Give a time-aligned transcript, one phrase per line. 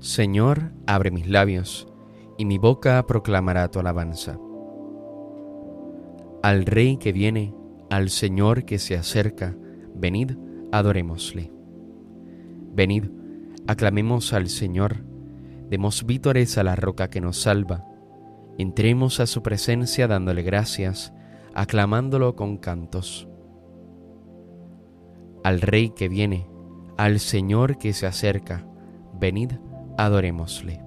[0.00, 1.86] Señor, abre mis labios,
[2.38, 4.38] y mi boca proclamará tu alabanza.
[6.42, 7.54] Al Rey que viene,
[7.90, 9.54] al Señor que se acerca,
[9.94, 10.38] venid,
[10.72, 11.52] adorémosle.
[12.72, 13.10] Venid,
[13.66, 15.04] aclamemos al Señor,
[15.68, 17.84] demos vítores a la roca que nos salva,
[18.56, 21.12] entremos a su presencia dándole gracias,
[21.54, 23.28] aclamándolo con cantos.
[25.44, 26.48] Al Rey que viene,
[26.96, 28.66] al Señor que se acerca,
[29.20, 29.52] venid,
[30.04, 30.82] adorémosle.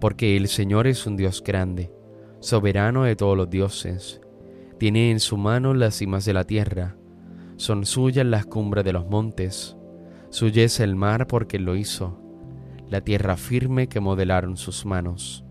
[0.00, 1.92] Porque el Señor es un Dios grande,
[2.38, 4.20] soberano de todos los dioses,
[4.78, 6.96] tiene en su mano las cimas de la tierra,
[7.56, 9.76] son suyas las cumbres de los montes,
[10.30, 12.20] suya el mar porque lo hizo,
[12.88, 15.44] la tierra firme que modelaron sus manos.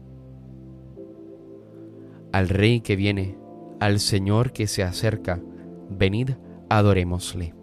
[2.32, 3.38] Al Rey que viene,
[3.82, 5.41] al Señor que se acerca,
[5.90, 6.32] venid,
[6.70, 7.54] adorémosle.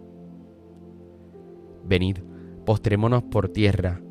[1.83, 2.19] Venid,
[2.65, 4.01] postrémonos por tierra,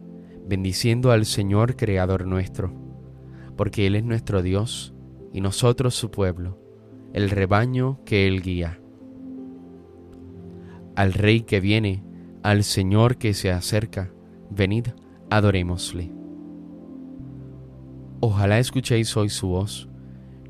[0.47, 2.73] bendiciendo al Señor Creador nuestro,
[3.57, 4.95] porque Él es nuestro Dios
[5.33, 6.59] y nosotros su pueblo,
[7.13, 8.81] el rebaño que Él guía.
[10.97, 12.05] Al Rey que viene,
[12.43, 14.13] al Señor que se acerca,
[14.51, 14.89] venid,
[15.31, 16.13] adorémosle.
[18.21, 19.89] Ojalá escuchéis hoy su voz,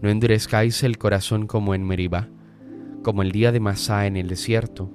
[0.02, 2.28] no endurezcáis el corazón como en Meribá,
[3.02, 4.90] como el día de Masá en el desierto,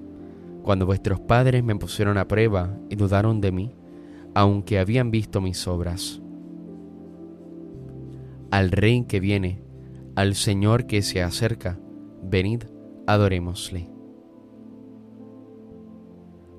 [0.70, 3.74] cuando vuestros padres me pusieron a prueba y dudaron de mí,
[4.36, 6.22] aunque habían visto mis obras.
[8.52, 9.64] Al Rey que viene,
[10.16, 11.80] al Señor que se acerca,
[12.22, 12.66] venid,
[13.08, 13.90] adorémosle.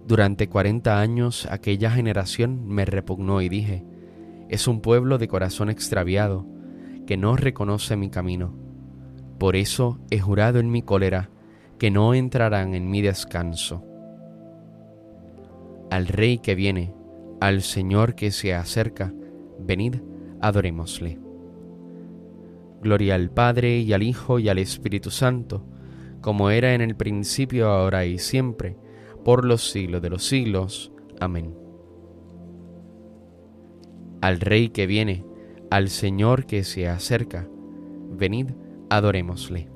[0.08, 3.84] Durante cuarenta años aquella generación me repugnó y dije,
[4.48, 6.48] es un pueblo de corazón extraviado,
[7.06, 8.56] que no reconoce mi camino.
[9.38, 11.30] Por eso he jurado en mi cólera
[11.78, 13.86] que no entrarán en mi descanso
[15.90, 16.94] al Rey que viene,
[17.40, 19.12] al Señor que se acerca,
[19.58, 19.96] venid,
[20.40, 21.18] adorémosle.
[22.80, 25.66] Gloria al Padre y al Hijo y al Espíritu Santo,
[26.20, 28.76] como era en el principio, ahora y siempre,
[29.24, 30.92] por los siglos de los siglos.
[31.18, 31.54] Amén.
[34.20, 35.24] Al Rey que viene,
[35.70, 37.48] al Señor que se acerca,
[38.10, 38.50] venid,
[38.90, 39.68] adorémosle.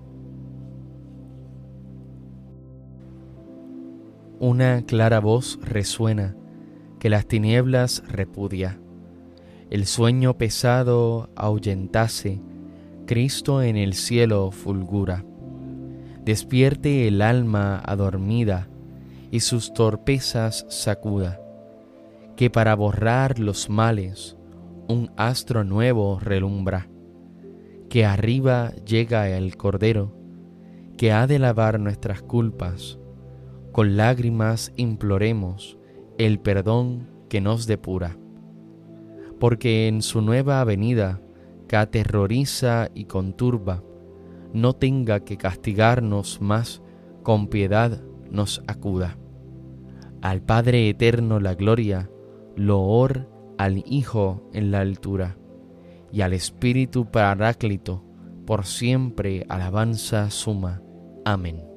[4.47, 6.37] Una clara voz resuena
[6.99, 8.79] que las tinieblas repudia.
[9.71, 12.43] El sueño pesado ahuyentase,
[13.07, 15.25] Cristo en el cielo fulgura.
[16.27, 18.69] Despierte el alma adormida
[19.31, 21.41] y sus torpezas sacuda,
[22.37, 24.37] que para borrar los males
[24.89, 26.91] un astro nuevo relumbra,
[27.89, 30.15] que arriba llega el Cordero,
[30.99, 32.99] que ha de lavar nuestras culpas
[33.75, 35.79] con lágrimas imploremos
[36.17, 38.17] el perdón que nos depura,
[39.41, 41.21] porque en su nueva avenida
[41.67, 43.83] que aterroriza y conturba,
[44.53, 46.83] no tenga que castigarnos más,
[47.25, 49.19] con piedad nos acuda.
[50.23, 52.09] Al Padre eterno la gloria,
[52.55, 55.37] loor al Hijo en la altura,
[56.13, 58.05] y al Espíritu Paráclito,
[58.47, 60.81] por siempre alabanza suma.
[61.25, 61.74] Amén.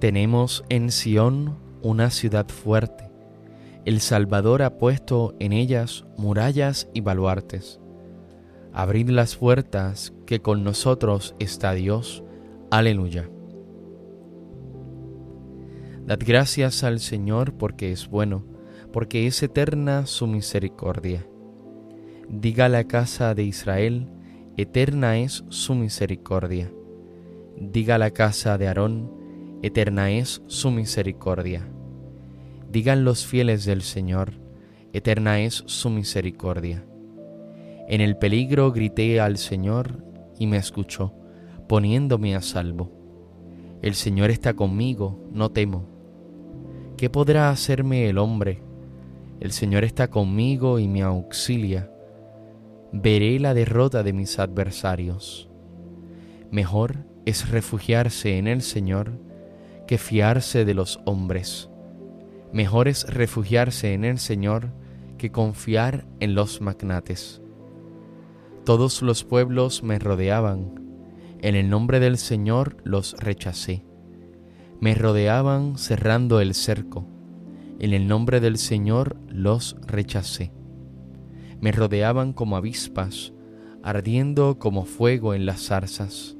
[0.00, 3.10] Tenemos en Sión una ciudad fuerte.
[3.84, 7.80] El Salvador ha puesto en ellas murallas y baluartes.
[8.72, 12.22] Abrid las puertas, que con nosotros está Dios.
[12.70, 13.28] Aleluya.
[16.06, 18.44] Dad gracias al Señor porque es bueno,
[18.92, 21.26] porque es eterna su misericordia.
[22.28, 24.08] Diga la casa de Israel,
[24.56, 26.70] eterna es su misericordia.
[27.56, 29.17] Diga la casa de Aarón,
[29.62, 31.68] eterna es su misericordia.
[32.70, 34.32] Digan los fieles del Señor,
[34.92, 36.84] eterna es su misericordia.
[37.88, 40.04] En el peligro grité al Señor
[40.38, 41.14] y me escuchó,
[41.68, 42.92] poniéndome a salvo.
[43.82, 45.86] El Señor está conmigo, no temo.
[46.96, 48.62] ¿Qué podrá hacerme el hombre?
[49.40, 51.90] El Señor está conmigo y me auxilia.
[52.92, 55.48] Veré la derrota de mis adversarios.
[56.50, 59.27] Mejor es refugiarse en el Señor
[59.88, 61.70] que fiarse de los hombres.
[62.52, 64.70] Mejor es refugiarse en el Señor
[65.16, 67.40] que confiar en los magnates.
[68.66, 70.74] Todos los pueblos me rodeaban,
[71.40, 73.82] en el nombre del Señor los rechacé.
[74.78, 77.06] Me rodeaban cerrando el cerco,
[77.80, 80.52] en el nombre del Señor los rechacé.
[81.62, 83.32] Me rodeaban como avispas,
[83.82, 86.36] ardiendo como fuego en las zarzas,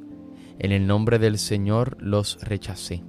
[0.58, 3.04] en el nombre del Señor los rechacé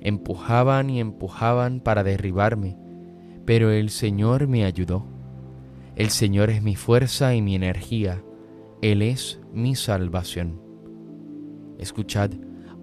[0.00, 2.78] Empujaban y empujaban para derribarme,
[3.44, 5.06] pero el Señor me ayudó.
[5.96, 8.22] El Señor es mi fuerza y mi energía.
[8.82, 10.60] Él es mi salvación.
[11.78, 12.30] Escuchad,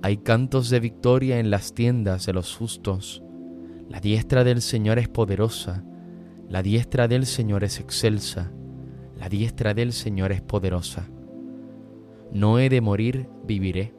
[0.01, 3.23] hay cantos de victoria en las tiendas de los justos.
[3.89, 5.83] La diestra del Señor es poderosa,
[6.49, 8.51] la diestra del Señor es excelsa,
[9.17, 11.09] la diestra del Señor es poderosa.
[12.31, 13.93] No he de morir, viviré,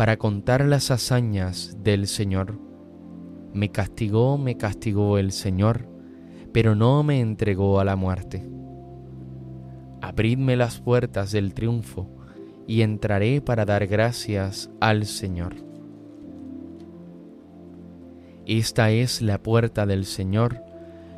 [0.00, 2.58] para contar las hazañas del Señor.
[3.52, 5.90] Me castigó, me castigó el Señor,
[6.54, 8.48] pero no me entregó a la muerte.
[10.00, 12.08] Abridme las puertas del triunfo,
[12.66, 15.54] y entraré para dar gracias al Señor.
[18.46, 20.64] Esta es la puerta del Señor,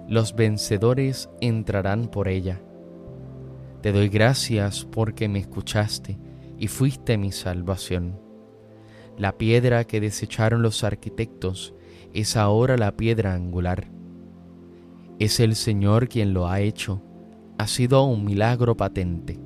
[0.08, 2.61] los vencedores entrarán por ella.
[3.81, 6.19] Te doy gracias porque me escuchaste
[6.58, 8.31] y fuiste mi salvación.
[9.19, 11.75] La piedra que desecharon los arquitectos
[12.14, 13.88] es ahora la piedra angular.
[15.19, 17.03] Es el Señor quien lo ha hecho,
[17.59, 19.38] ha sido un milagro patente.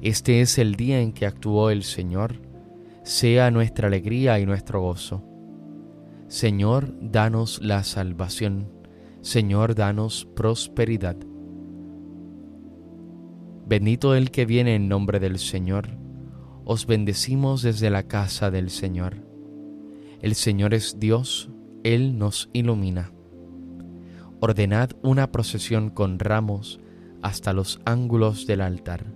[0.00, 2.40] Este es el día en que actuó el Señor,
[3.02, 5.22] sea nuestra alegría y nuestro gozo.
[6.28, 8.68] Señor, danos la salvación.
[9.20, 11.16] Señor, danos prosperidad.
[13.66, 16.01] Bendito el que viene en nombre del Señor.
[16.64, 19.16] Os bendecimos desde la casa del Señor.
[20.20, 21.50] El Señor es Dios,
[21.82, 23.12] Él nos ilumina.
[24.40, 26.80] Ordenad una procesión con ramos
[27.22, 29.06] hasta los ángulos del altar.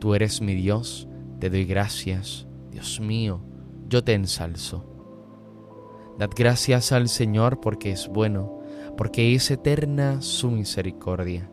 [0.00, 1.08] Tú eres mi Dios,
[1.38, 3.40] te doy gracias, Dios mío,
[3.88, 4.90] yo te ensalzo.
[6.18, 8.60] Dad gracias al Señor porque es bueno,
[8.96, 11.50] porque es eterna su misericordia.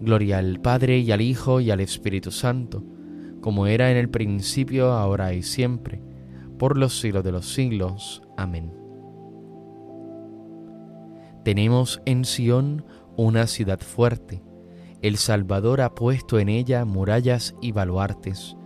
[0.00, 2.84] Gloria al Padre y al Hijo y al Espíritu Santo,
[3.42, 6.00] como era en el principio, ahora y siempre,
[6.58, 8.22] por los siglos de los siglos.
[8.38, 8.72] Amén.
[11.44, 12.86] Tenemos en Sión
[13.16, 14.42] una ciudad fuerte.
[15.02, 18.56] El Salvador ha puesto en ella murallas y baluartes.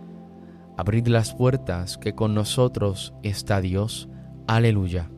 [0.77, 4.07] Abrid las puertas, que con nosotros está Dios.
[4.45, 5.09] Aleluya.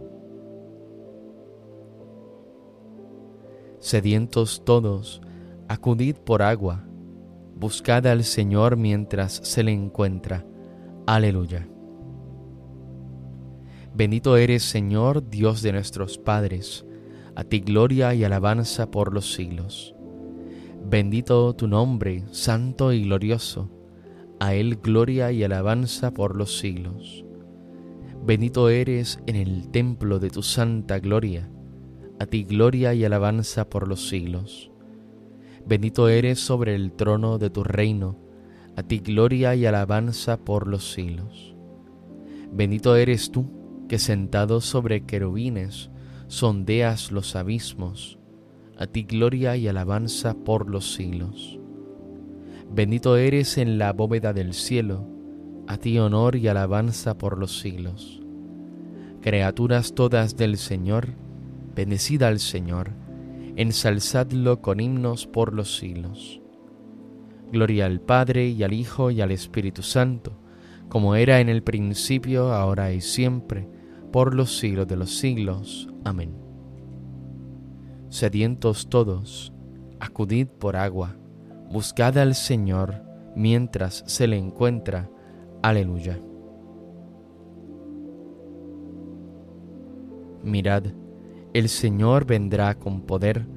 [3.79, 5.21] Sedientos todos,
[5.67, 6.85] acudid por agua,
[7.59, 10.45] buscad al Señor mientras se le encuentra.
[11.05, 11.67] Aleluya.
[13.93, 16.85] Bendito eres, Señor, Dios de nuestros padres
[17.39, 19.95] a ti gloria y alabanza por los siglos.
[20.85, 23.69] Bendito tu nombre, santo y glorioso,
[24.41, 27.23] a Él gloria y alabanza por los siglos.
[28.25, 31.49] Bendito eres en el templo de tu santa gloria,
[32.19, 34.69] a ti gloria y alabanza por los siglos.
[35.69, 38.17] Bendito eres sobre el trono de tu reino,
[38.75, 41.55] a ti gloria y alabanza por los siglos.
[42.51, 43.45] Bendito eres tú,
[43.87, 45.91] que sentado sobre querubines,
[46.25, 48.17] sondeas los abismos,
[48.79, 51.59] a ti gloria y alabanza por los siglos.
[52.73, 55.05] Bendito eres en la bóveda del cielo,
[55.67, 58.23] a ti honor y alabanza por los siglos.
[59.21, 61.09] Criaturas todas del Señor,
[61.75, 62.89] bendecida al Señor,
[63.59, 66.39] ensalzadlo con himnos por los siglos.
[67.51, 70.31] Gloria al Padre y al Hijo y al Espíritu Santo,
[70.87, 73.67] como era en el principio, ahora y siempre,
[74.13, 75.89] por los siglos de los siglos.
[76.05, 76.33] Amén.
[78.07, 79.51] Sedientos todos,
[79.99, 81.17] acudid por agua,
[81.69, 83.03] buscad al Señor
[83.35, 85.09] mientras se le encuentra.
[85.61, 86.17] Aleluya.
[90.43, 90.93] Mirad,
[91.53, 93.47] el Señor vendrá con poder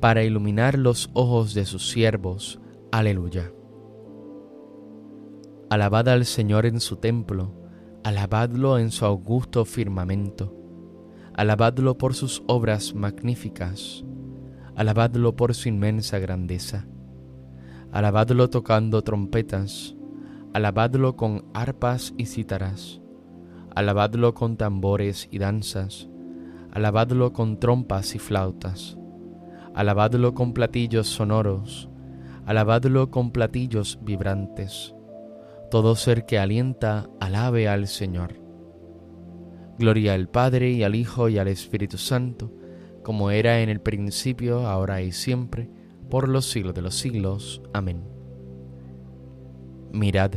[0.00, 2.60] para iluminar los ojos de sus siervos.
[2.92, 3.52] Aleluya.
[5.68, 7.54] Alabad al Señor en su templo,
[8.02, 10.60] alabadlo en su augusto firmamento
[11.40, 14.04] Alabadlo por sus obras magníficas,
[14.74, 16.86] alabadlo por su inmensa grandeza,
[17.92, 19.96] alabadlo tocando trompetas,
[20.52, 23.00] alabadlo con arpas y cítaras,
[23.74, 26.10] alabadlo con tambores y danzas,
[26.72, 28.96] alabadlo con trompas y flautas,
[29.74, 31.88] alabadlo con platillos sonoros,
[32.46, 34.94] alabadlo con platillos vibrantes.
[35.70, 38.34] Todo ser que alienta, alabe al Señor.
[39.78, 42.52] Gloria al Padre y al Hijo y al Espíritu Santo,
[43.02, 45.70] como era en el principio, ahora y siempre,
[46.10, 47.62] por los siglos de los siglos.
[47.72, 48.02] Amén.
[49.92, 50.32] Mirad,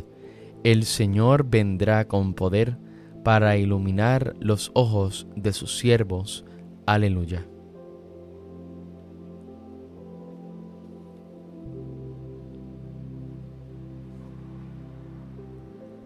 [0.63, 2.77] el Señor vendrá con poder
[3.23, 6.45] para iluminar los ojos de sus siervos.
[6.85, 7.45] Aleluya.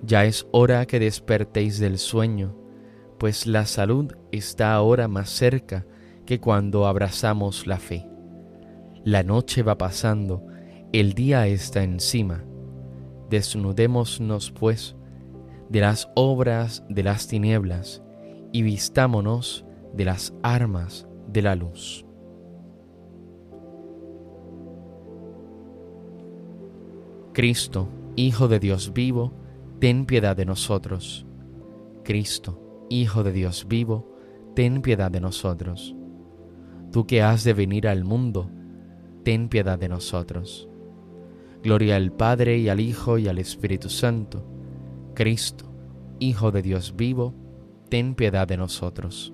[0.03, 2.55] Ya es hora que despertéis del sueño
[3.17, 5.85] pues la salud está ahora más cerca
[6.25, 8.07] que cuando abrazamos la fe.
[9.03, 10.45] La noche va pasando,
[10.93, 12.43] el día está encima.
[13.29, 14.95] Desnudémonos, pues,
[15.69, 18.01] de las obras de las tinieblas
[18.51, 22.05] y vistámonos de las armas de la luz.
[27.33, 29.31] Cristo, Hijo de Dios vivo,
[29.79, 31.27] ten piedad de nosotros.
[32.03, 34.15] Cristo, Hijo de Dios vivo,
[34.55, 35.95] ten piedad de nosotros.
[36.91, 38.49] Tú que has de venir al mundo,
[39.23, 40.67] ten piedad de nosotros.
[41.61, 44.56] Gloria al Padre y al Hijo y al Espíritu Santo.
[45.17, 45.65] Cristo,
[46.19, 47.33] Hijo de Dios vivo,
[47.89, 49.33] ten piedad de nosotros.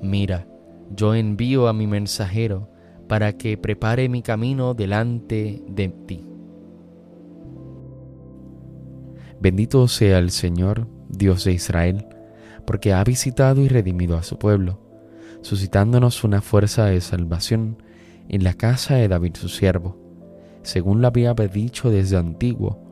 [0.00, 0.46] Mira,
[0.94, 2.70] yo envío a mi mensajero
[3.08, 6.24] para que prepare mi camino delante de ti.
[9.40, 12.06] Bendito sea el Señor, Dios de Israel,
[12.64, 14.78] porque ha visitado y redimido a su pueblo,
[15.40, 17.82] suscitándonos una fuerza de salvación
[18.28, 19.98] en la casa de David su siervo,
[20.62, 22.91] según lo había dicho desde antiguo,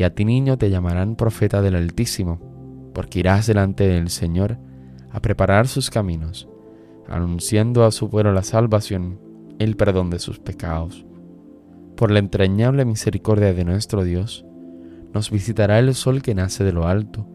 [0.00, 2.40] Y a ti niño te llamarán profeta del Altísimo,
[2.94, 4.56] porque irás delante del Señor
[5.10, 6.48] a preparar sus caminos,
[7.06, 9.20] anunciando a su pueblo la salvación,
[9.58, 11.04] el perdón de sus pecados.
[11.98, 14.46] Por la entrañable misericordia de nuestro Dios,
[15.12, 17.28] nos visitará el sol que nace de lo alto,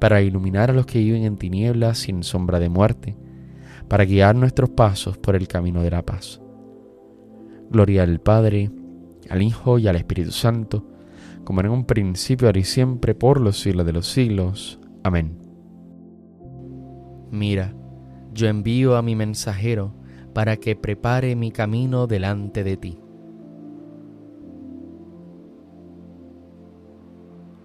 [0.00, 3.16] para iluminar a los que viven en tinieblas sin sombra de muerte,
[3.86, 6.40] para guiar nuestros pasos por el camino de la paz.
[7.70, 8.72] Gloria al Padre,
[9.30, 10.88] al Hijo y al Espíritu Santo,
[11.44, 14.78] como en un principio, ahora y siempre, por los siglos de los siglos.
[15.02, 15.38] Amén.
[17.30, 17.74] Mira,
[18.32, 19.94] yo envío a mi mensajero
[20.34, 22.98] para que prepare mi camino delante de ti.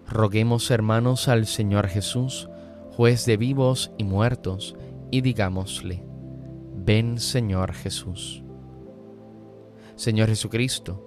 [0.10, 2.50] Roguemos hermanos al Señor Jesús,
[2.92, 4.76] juez de vivos y muertos,
[5.12, 6.04] y digámosle,
[6.76, 8.44] ven Señor Jesús.
[9.96, 11.07] Señor Jesucristo,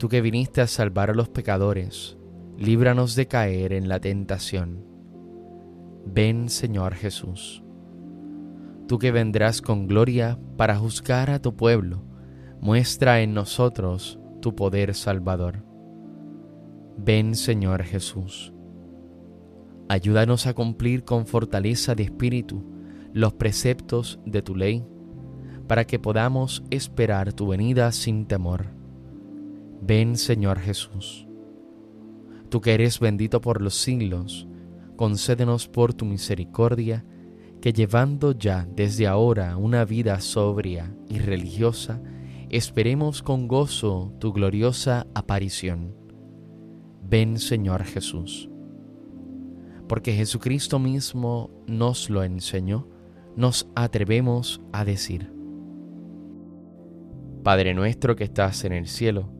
[0.00, 2.16] tú que viniste a salvar a los pecadores,
[2.56, 4.82] líbranos de caer en la tentación.
[6.06, 7.62] Ven Señor Jesús.
[8.88, 12.02] Tú que vendrás con gloria para juzgar a tu pueblo,
[12.62, 15.66] muestra en nosotros tu poder salvador.
[16.96, 18.54] Ven Señor Jesús.
[19.90, 22.64] Ayúdanos a cumplir con fortaleza de espíritu
[23.12, 24.82] los preceptos de tu ley,
[25.66, 28.79] para que podamos esperar tu venida sin temor.
[29.80, 31.26] Ven Señor Jesús.
[32.48, 34.46] Tú que eres bendito por los siglos,
[34.96, 37.04] concédenos por tu misericordia
[37.60, 42.02] que llevando ya desde ahora una vida sobria y religiosa,
[42.48, 46.00] esperemos con gozo tu gloriosa aparición
[47.10, 48.48] Ven Señor Jesús.
[49.88, 52.86] Porque Jesucristo mismo nos lo enseñó,
[53.34, 55.32] nos atrevemos a decir,
[57.42, 59.39] Padre nuestro que estás en el cielo,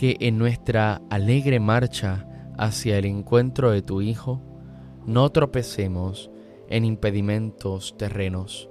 [0.00, 2.26] que en nuestra alegre marcha
[2.56, 4.40] hacia el encuentro de tu Hijo,
[5.04, 6.30] no tropecemos
[6.70, 8.70] en impedimentos terrenos,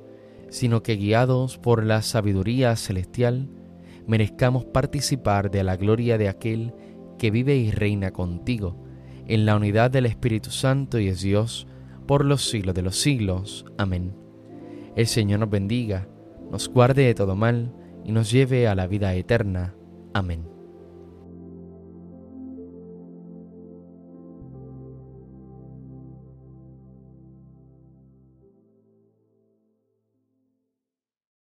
[0.49, 3.47] sino que guiados por la sabiduría celestial,
[4.07, 6.73] merezcamos participar de la gloria de aquel
[7.19, 8.83] que vive y reina contigo
[9.27, 11.67] en la unidad del Espíritu Santo y es Dios
[12.07, 13.65] por los siglos de los siglos.
[13.77, 14.15] Amén.
[14.95, 16.07] El Señor nos bendiga,
[16.49, 17.71] nos guarde de todo mal
[18.03, 19.75] y nos lleve a la vida eterna.
[20.11, 20.48] Amén.